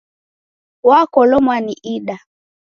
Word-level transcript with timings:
Wakolomwa 0.83 1.59
ni 1.61 1.73
ida. 1.83 2.17